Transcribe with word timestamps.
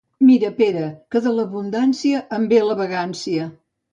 Mira, 0.27 0.49
Pere, 0.59 0.85
que 1.15 1.21
de 1.25 1.33
l'abundància 1.35 2.21
en 2.39 2.47
ve 2.55 2.63
la 2.71 2.79
vagància. 2.83 3.47